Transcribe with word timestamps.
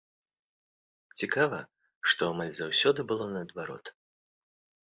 Цікава, 1.19 1.59
што 2.13 2.21
амаль 2.31 2.57
заўсёды 2.61 3.01
было 3.13 3.25
наадварот! 3.37 3.85